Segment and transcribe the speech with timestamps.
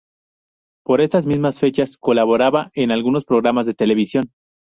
[0.83, 4.31] Por estas mismas fechas colaboraba en algunos programas de televisión.